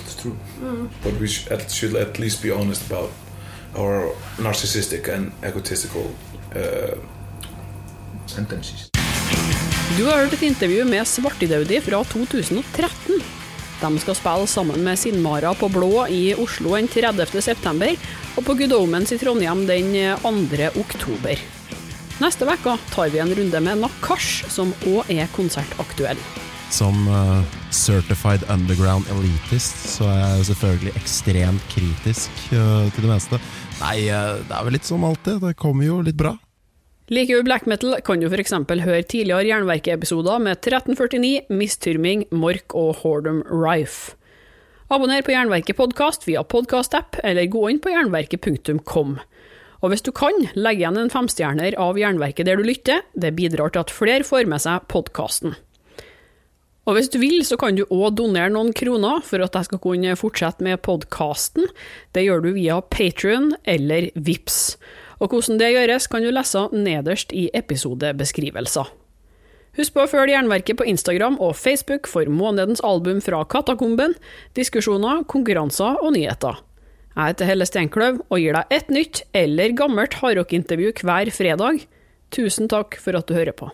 [0.00, 0.36] It's true.
[1.02, 3.10] But we sh- at, should at least be honest about
[3.76, 6.10] our narcissistic and egotistical.
[6.54, 6.96] Uh,
[8.26, 8.89] Sentences.
[9.98, 13.16] Du har hørt et intervju med Svartidaudi fra 2013.
[13.80, 17.40] De skal spille sammen med Sinnmara på Blå i Oslo den 30.
[17.42, 17.96] september,
[18.36, 18.70] og på Good
[19.10, 19.90] i Trondheim den
[20.22, 20.68] 2.
[20.78, 21.42] oktober.
[22.22, 26.20] Neste uke tar vi en runde med Nakash, som òg er konsertaktuell.
[26.70, 27.42] Som uh,
[27.74, 33.42] certified underground elitist så er jeg selvfølgelig ekstremt kritisk uh, til det meste.
[33.80, 35.42] Nei, uh, det er vel litt som alltid.
[35.42, 36.36] Det kommer jo litt bra.
[37.10, 38.52] Liker du black metal, kan du f.eks.
[38.54, 44.14] høre tidligere Jernverket-episoder med 1349, Mistyrming, Mork og Hordom Rife.
[44.94, 49.16] Abonner på Jernverket podkast via podkastapp, eller gå inn på jernverket.kom.
[49.80, 53.74] Og hvis du kan, legg igjen en femstjerner av Jernverket der du lytter, det bidrar
[53.74, 55.58] til at flere får med seg podkasten.
[56.86, 59.82] Og hvis du vil, så kan du òg donere noen kroner for at jeg skal
[59.82, 61.66] kunne fortsette med podkasten.
[62.14, 64.76] Det gjør du via Patrion eller VIPS.
[65.20, 68.88] Og hvordan det gjøres, kan du lese nederst i episodebeskrivelser.
[69.78, 74.16] Husk på å følge Jernverket på Instagram og Facebook for månedens album fra Katakomben,
[74.58, 76.58] diskusjoner, konkurranser og nyheter.
[77.14, 81.84] Jeg heter Helle Steinkløv og gir deg et nytt eller gammelt hardrockintervju hver fredag.
[82.34, 83.70] Tusen takk for at du hører på.